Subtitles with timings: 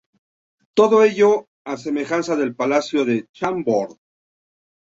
[0.73, 3.99] Todo ello a semejanza del palacio de Chambord.